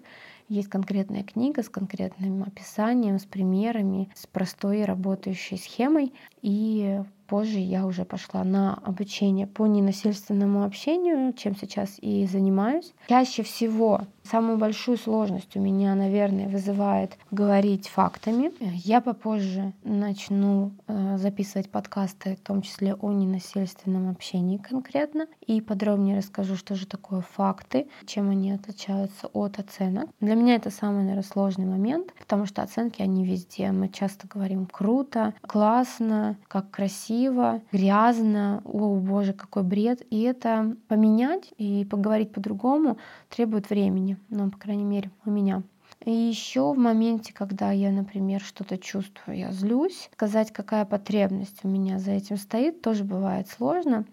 Есть 0.49 0.69
конкретная 0.69 1.23
книга 1.23 1.63
с 1.63 1.69
конкретным 1.69 2.43
описанием, 2.43 3.19
с 3.19 3.25
примерами, 3.25 4.11
с 4.15 4.27
простой 4.27 4.85
работающей 4.85 5.59
схемой. 5.59 6.13
И 6.43 7.03
Позже 7.31 7.61
я 7.61 7.87
уже 7.87 8.05
пошла 8.05 8.43
на 8.43 8.75
обучение 8.75 9.47
по 9.47 9.65
ненасильственному 9.69 10.65
общению, 10.65 11.33
чем 11.33 11.55
сейчас 11.55 11.97
и 12.01 12.27
занимаюсь. 12.27 12.93
Чаще 13.09 13.45
всего 13.45 14.01
самую 14.25 14.59
большую 14.59 14.97
сложность 14.97 15.57
у 15.57 15.61
меня, 15.61 15.95
наверное, 15.95 16.49
вызывает 16.49 17.19
говорить 17.31 17.89
фактами. 17.89 18.53
Я 18.61 19.01
попозже 19.01 19.73
начну 19.85 20.73
э, 20.87 21.19
записывать 21.19 21.71
подкасты, 21.71 22.37
в 22.37 22.47
том 22.47 22.63
числе 22.63 22.95
о 22.95 23.13
ненасильственном 23.13 24.11
общении 24.11 24.57
конкретно, 24.57 25.27
и 25.47 25.61
подробнее 25.61 26.19
расскажу, 26.19 26.57
что 26.57 26.75
же 26.75 26.87
такое 26.87 27.23
факты, 27.23 27.89
чем 28.07 28.31
они 28.31 28.53
отличаются 28.53 29.29
от 29.29 29.59
оценок. 29.59 30.09
Для 30.21 30.35
меня 30.35 30.57
это 30.57 30.71
самый, 30.71 31.03
наверное, 31.03 31.23
сложный 31.23 31.67
момент, 31.67 32.13
потому 32.19 32.47
что 32.47 32.63
оценки, 32.63 33.03
они 33.03 33.25
везде. 33.25 33.73
Мы 33.73 33.89
часто 33.89 34.29
говорим 34.29 34.67
круто, 34.67 35.35
классно, 35.43 36.37
как 36.49 36.71
красиво, 36.71 37.20
красиво, 37.21 37.61
грязно, 37.73 38.63
о 38.65 38.97
боже, 38.97 39.33
какой 39.33 39.63
бред. 39.63 40.03
И 40.11 40.23
это 40.23 40.77
поменять 40.89 41.53
и 41.59 41.85
поговорить 41.85 42.33
по-другому 42.33 42.99
требует 43.29 43.71
времени, 43.71 44.17
ну, 44.31 44.51
по 44.51 44.59
крайней 44.59 44.85
мере, 44.85 45.11
у 45.25 45.31
меня. 45.31 45.63
И 46.05 46.11
еще 46.11 46.73
в 46.73 46.79
моменте, 46.79 47.35
когда 47.35 47.73
я, 47.73 47.91
например, 47.91 48.41
что-то 48.41 48.79
чувствую, 48.79 49.37
я 49.37 49.53
злюсь, 49.53 50.09
сказать, 50.15 50.51
какая 50.51 50.87
потребность 50.87 51.61
у 51.63 51.69
меня 51.69 51.99
за 51.99 52.13
этим 52.13 52.39
стоит, 52.39 52.81
тоже 52.81 53.05
бывает 53.05 53.49
сложно. 53.49 54.05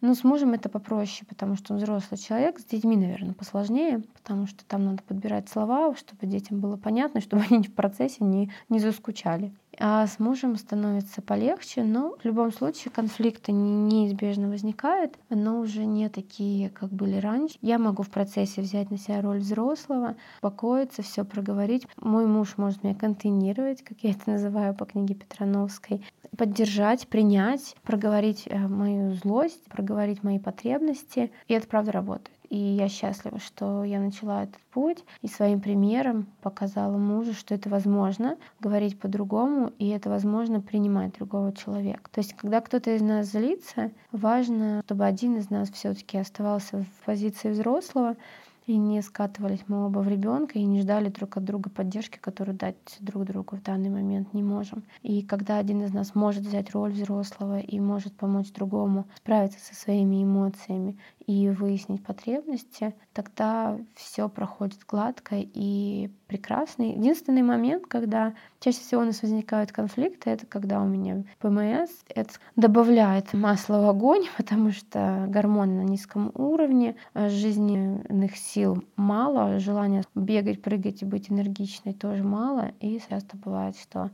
Но 0.00 0.14
с 0.14 0.24
мужем 0.24 0.54
это 0.54 0.70
попроще, 0.70 1.26
потому 1.28 1.56
что 1.56 1.74
он 1.74 1.78
взрослый 1.78 2.16
человек, 2.16 2.58
с 2.58 2.64
детьми, 2.64 2.96
наверное, 2.96 3.34
посложнее, 3.34 4.02
потому 4.14 4.46
что 4.46 4.64
там 4.64 4.86
надо 4.86 5.02
подбирать 5.02 5.50
слова, 5.50 5.94
чтобы 5.94 6.26
детям 6.26 6.60
было 6.60 6.78
понятно, 6.78 7.20
чтобы 7.20 7.44
они 7.50 7.64
в 7.64 7.74
процессе 7.74 8.24
не, 8.24 8.50
не 8.70 8.80
заскучали. 8.80 9.52
А 9.82 10.06
с 10.06 10.18
мужем 10.18 10.56
становится 10.56 11.22
полегче, 11.22 11.82
но 11.82 12.14
в 12.22 12.24
любом 12.26 12.52
случае 12.52 12.92
конфликты 12.92 13.50
неизбежно 13.50 14.48
возникают, 14.48 15.14
но 15.30 15.58
уже 15.58 15.86
не 15.86 16.10
такие, 16.10 16.68
как 16.68 16.90
были 16.90 17.16
раньше. 17.16 17.56
Я 17.62 17.78
могу 17.78 18.02
в 18.02 18.10
процессе 18.10 18.60
взять 18.60 18.90
на 18.90 18.98
себя 18.98 19.22
роль 19.22 19.38
взрослого, 19.38 20.16
успокоиться, 20.36 21.00
все 21.00 21.24
проговорить. 21.24 21.86
Мой 21.96 22.26
муж 22.26 22.58
может 22.58 22.84
меня 22.84 22.94
контейнировать, 22.94 23.82
как 23.82 23.96
я 24.02 24.10
это 24.10 24.32
называю 24.32 24.74
по 24.74 24.84
книге 24.84 25.14
Петрановской, 25.14 26.04
поддержать, 26.36 27.08
принять, 27.08 27.74
проговорить 27.82 28.46
э, 28.50 28.58
мою 28.58 29.14
злость, 29.14 29.64
проговорить 29.64 30.22
мои 30.22 30.38
потребности. 30.38 31.32
И 31.48 31.54
это 31.54 31.66
правда 31.66 31.92
работает. 31.92 32.36
И 32.50 32.58
я 32.58 32.88
счастлива, 32.88 33.38
что 33.38 33.84
я 33.84 34.00
начала 34.00 34.42
этот 34.42 34.60
путь 34.72 35.04
и 35.22 35.28
своим 35.28 35.60
примером 35.60 36.26
показала 36.42 36.96
мужу, 36.96 37.32
что 37.32 37.54
это 37.54 37.68
возможно 37.68 38.36
говорить 38.58 38.98
по-другому, 38.98 39.72
и 39.78 39.88
это 39.88 40.10
возможно 40.10 40.60
принимать 40.60 41.14
другого 41.14 41.52
человека. 41.52 42.10
То 42.10 42.20
есть, 42.20 42.34
когда 42.34 42.60
кто-то 42.60 42.90
из 42.94 43.02
нас 43.02 43.28
злится, 43.28 43.92
важно, 44.10 44.82
чтобы 44.84 45.06
один 45.06 45.36
из 45.36 45.48
нас 45.48 45.70
все-таки 45.70 46.18
оставался 46.18 46.82
в 46.82 47.06
позиции 47.06 47.50
взрослого, 47.50 48.16
и 48.66 48.76
не 48.76 49.02
скатывались 49.02 49.64
мы 49.66 49.86
оба 49.86 49.98
в 49.98 50.08
ребенка 50.08 50.58
и 50.58 50.64
не 50.64 50.80
ждали 50.80 51.08
друг 51.08 51.36
от 51.36 51.44
друга 51.44 51.70
поддержки, 51.70 52.18
которую 52.18 52.56
дать 52.56 52.76
друг 53.00 53.24
другу 53.24 53.56
в 53.56 53.62
данный 53.62 53.90
момент 53.90 54.32
не 54.32 54.42
можем. 54.44 54.84
И 55.02 55.22
когда 55.22 55.58
один 55.58 55.82
из 55.82 55.92
нас 55.92 56.14
может 56.14 56.44
взять 56.44 56.70
роль 56.70 56.92
взрослого 56.92 57.58
и 57.58 57.80
может 57.80 58.14
помочь 58.14 58.52
другому 58.52 59.06
справиться 59.16 59.58
со 59.58 59.74
своими 59.74 60.22
эмоциями 60.22 60.96
и 61.26 61.48
выяснить 61.48 62.02
потребности, 62.04 62.94
тогда 63.12 63.78
все 63.94 64.28
проходит 64.28 64.80
гладко 64.86 65.36
и 65.36 66.10
прекрасно. 66.26 66.82
Единственный 66.84 67.42
момент, 67.42 67.86
когда 67.86 68.34
чаще 68.60 68.80
всего 68.80 69.02
у 69.02 69.04
нас 69.04 69.22
возникают 69.22 69.72
конфликты, 69.72 70.30
это 70.30 70.46
когда 70.46 70.80
у 70.80 70.86
меня 70.86 71.24
ПМС, 71.38 71.90
это 72.08 72.32
добавляет 72.56 73.32
масло 73.32 73.80
в 73.80 73.88
огонь, 73.88 74.26
потому 74.36 74.70
что 74.72 75.26
гормоны 75.28 75.82
на 75.82 75.86
низком 75.86 76.30
уровне, 76.34 76.96
э, 77.14 77.28
жизненных 77.28 78.36
сил 78.36 78.82
мало, 78.96 79.58
желания 79.58 80.04
бегать, 80.14 80.62
прыгать 80.62 81.02
и 81.02 81.04
быть 81.04 81.30
энергичной 81.30 81.94
тоже 81.94 82.22
мало, 82.22 82.72
и 82.80 83.00
часто 83.08 83.36
бывает, 83.36 83.76
что 83.76 84.10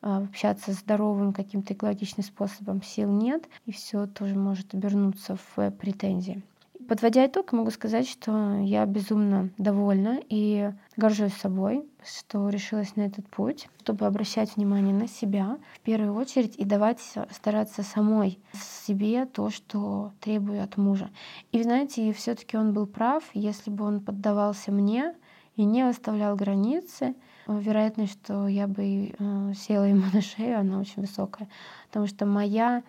общаться 0.00 0.72
здоровым 0.72 1.32
каким-то 1.32 1.74
экологичным 1.74 2.24
способом 2.24 2.82
сил 2.82 3.10
нет, 3.10 3.48
и 3.66 3.72
все 3.72 4.06
тоже 4.06 4.34
может 4.34 4.74
обернуться 4.74 5.36
в 5.36 5.70
претензии. 5.72 6.42
Подводя 6.88 7.26
итог, 7.26 7.52
могу 7.52 7.70
сказать, 7.70 8.08
что 8.08 8.60
я 8.60 8.86
безумно 8.86 9.50
довольна 9.58 10.22
и 10.30 10.72
горжусь 10.96 11.34
собой, 11.34 11.84
что 12.02 12.48
решилась 12.48 12.96
на 12.96 13.02
этот 13.02 13.28
путь, 13.28 13.68
чтобы 13.82 14.06
обращать 14.06 14.56
внимание 14.56 14.94
на 14.94 15.06
себя 15.06 15.58
в 15.74 15.80
первую 15.80 16.14
очередь 16.14 16.56
и 16.56 16.64
давать 16.64 17.00
стараться 17.30 17.82
самой 17.82 18.38
себе 18.54 19.26
то, 19.26 19.50
что 19.50 20.12
требую 20.20 20.62
от 20.62 20.78
мужа. 20.78 21.10
И 21.52 21.62
знаете, 21.62 22.10
все-таки 22.14 22.56
он 22.56 22.72
был 22.72 22.86
прав, 22.86 23.22
если 23.34 23.70
бы 23.70 23.84
он 23.84 24.00
поддавался 24.00 24.72
мне 24.72 25.14
и 25.56 25.64
не 25.64 25.82
оставлял 25.82 26.36
границы, 26.36 27.14
вероятность, 27.48 28.12
что 28.12 28.46
я 28.48 28.66
бы 28.66 29.14
э, 29.18 29.52
села 29.54 29.84
ему 29.84 30.04
на 30.12 30.20
шею, 30.20 30.60
она 30.60 30.80
очень 30.80 31.02
высокая, 31.02 31.48
потому 31.86 32.06
что 32.06 32.26
моя 32.26 32.82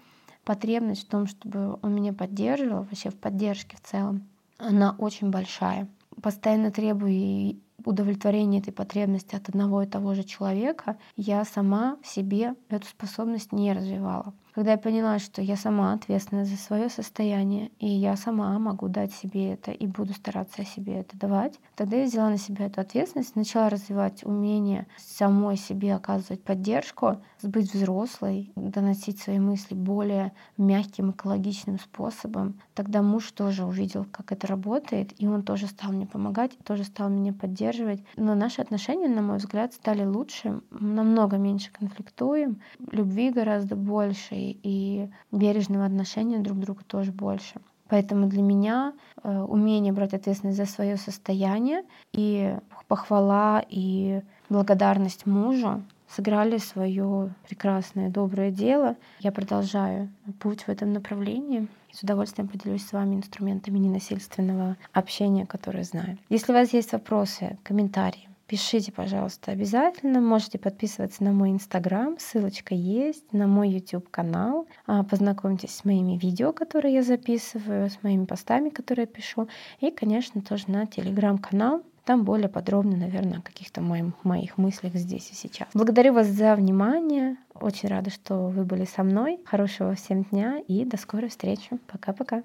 потребность 0.44 1.06
в 1.06 1.10
том, 1.10 1.28
чтобы 1.28 1.78
он 1.82 1.94
меня 1.94 2.14
поддерживал, 2.14 2.84
вообще 2.84 3.10
в 3.10 3.16
поддержке 3.16 3.78
в 3.78 3.82
целом, 3.82 4.28
она 4.58 4.96
очень 4.98 5.30
большая. 5.30 5.88
Постоянно 6.22 6.72
требую 6.72 7.58
удовлетворения 7.86 8.60
этой 8.60 8.74
потребности 8.74 9.36
от 9.36 9.50
одного 9.50 9.84
и 9.84 9.88
того 9.88 10.14
же 10.14 10.24
человека, 10.24 10.98
я 11.16 11.46
сама 11.46 11.98
в 12.02 12.08
себе 12.08 12.56
эту 12.70 12.88
способность 12.88 13.52
не 13.52 13.74
развивала. 13.74 14.34
Когда 14.60 14.74
я 14.74 14.78
поняла, 14.78 15.20
что 15.20 15.42
я 15.42 15.56
сама 15.56 15.94
ответственна 15.94 16.44
за 16.44 16.58
свое 16.58 16.90
состояние, 16.90 17.72
и 17.80 17.88
я 17.88 18.18
сама 18.18 18.60
могу 18.60 18.90
дать 18.90 19.14
себе 19.14 19.54
это 19.54 19.72
и 19.72 19.88
буду 19.88 20.14
стараться 20.14 20.66
себе 20.66 21.00
это 21.00 21.18
давать, 21.18 21.58
тогда 21.78 21.96
я 21.96 22.04
взяла 22.04 22.30
на 22.30 22.38
себя 22.38 22.66
эту 22.66 22.82
ответственность, 22.82 23.38
начала 23.38 23.70
развивать 23.70 24.26
умение 24.26 24.86
самой 24.98 25.56
себе 25.56 25.96
оказывать 25.96 26.44
поддержку, 26.44 27.22
быть 27.48 27.74
взрослой, 27.74 28.52
доносить 28.56 29.20
свои 29.20 29.40
мысли 29.40 29.76
более 29.76 30.32
мягким, 30.58 31.12
экологичным 31.12 31.80
способом. 31.80 32.60
Тогда 32.74 33.02
муж 33.02 33.32
тоже 33.32 33.66
увидел, 33.66 34.06
как 34.12 34.32
это 34.32 34.48
работает, 34.48 35.14
и 35.22 35.28
он 35.28 35.44
тоже 35.44 35.68
стал 35.68 35.92
мне 35.92 36.06
помогать, 36.06 36.58
тоже 36.64 36.84
стал 36.84 37.10
меня 37.10 37.34
поддерживать. 37.34 38.04
Но 38.16 38.36
наши 38.36 38.62
отношения, 38.62 39.08
на 39.08 39.22
мой 39.22 39.38
взгляд, 39.38 39.74
стали 39.74 40.04
лучше, 40.04 40.62
намного 40.72 41.38
меньше 41.38 41.72
конфликтуем, 41.72 42.62
любви 42.92 43.32
гораздо 43.32 43.76
больше, 43.76 44.36
и 44.36 45.10
бережного 45.32 45.86
отношения 45.86 46.40
друг 46.40 46.58
к 46.58 46.62
другу 46.62 46.82
тоже 46.86 47.12
больше. 47.12 47.60
Поэтому 47.90 48.28
для 48.28 48.44
меня 48.44 48.94
э, 49.24 49.40
умение 49.42 49.92
брать 49.92 50.14
ответственность 50.14 50.58
за 50.58 50.66
свое 50.66 50.96
состояние 50.96 51.84
и 52.14 52.56
похвала 52.88 53.64
и 53.68 54.22
благодарность 54.50 55.26
мужу 55.26 55.82
сыграли 56.16 56.58
свое 56.58 57.34
прекрасное, 57.48 58.10
доброе 58.10 58.52
дело. 58.52 58.96
Я 59.20 59.32
продолжаю 59.32 60.10
путь 60.40 60.64
в 60.64 60.70
этом 60.70 60.94
направлении. 60.94 61.68
И 61.92 61.96
с 61.96 62.04
удовольствием 62.04 62.48
поделюсь 62.48 62.86
с 62.86 62.94
вами 62.94 63.16
инструментами 63.16 63.80
ненасильственного 63.80 64.78
общения, 64.94 65.46
которые 65.46 65.84
знаю. 65.84 66.18
Если 66.30 66.52
у 66.52 66.56
вас 66.56 66.74
есть 66.74 66.92
вопросы, 66.92 67.58
комментарии, 67.64 68.30
Пишите, 68.50 68.92
пожалуйста, 68.92 69.52
обязательно. 69.52 70.22
Можете 70.22 70.58
подписываться 70.58 71.24
на 71.24 71.32
мой 71.32 71.52
инстаграм, 71.52 72.18
ссылочка 72.18 72.74
есть, 72.74 73.32
на 73.32 73.46
мой 73.46 73.70
YouTube 73.70 74.10
канал. 74.10 74.66
А, 74.88 75.04
познакомьтесь 75.04 75.76
с 75.76 75.86
моими 75.86 76.18
видео, 76.18 76.52
которые 76.52 76.96
я 76.96 77.04
записываю, 77.04 77.92
с 77.92 78.02
моими 78.02 78.26
постами, 78.26 78.70
которые 78.70 79.04
я 79.04 79.14
пишу. 79.14 79.48
И, 79.82 79.92
конечно, 79.92 80.42
тоже 80.42 80.64
на 80.66 80.88
телеграм-канал. 80.88 81.84
Там 82.10 82.24
более 82.24 82.50
подробно, 82.50 82.98
наверное, 82.98 83.38
о 83.38 83.42
каких-то 83.44 83.82
моим, 83.82 84.16
моих 84.24 84.58
мыслях 84.58 84.96
здесь 84.96 85.30
и 85.30 85.36
сейчас. 85.36 85.68
Благодарю 85.76 86.14
вас 86.14 86.26
за 86.26 86.56
внимание. 86.56 87.38
Очень 87.54 87.90
рада, 87.90 88.10
что 88.10 88.48
вы 88.48 88.64
были 88.64 88.86
со 88.86 89.04
мной. 89.04 89.40
Хорошего 89.46 89.94
всем 89.94 90.24
дня 90.24 90.58
и 90.68 90.86
до 90.86 90.98
скорой 90.98 91.30
встречи. 91.30 91.70
Пока-пока. 91.86 92.42